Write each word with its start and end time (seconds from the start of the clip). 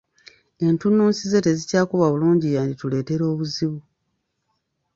Entunnunsi 0.65 1.21
ze 1.31 1.39
tezikyakuba 1.45 2.05
bulungi 2.13 2.47
yandituleetera 2.55 3.23
obuzibu. 3.31 3.79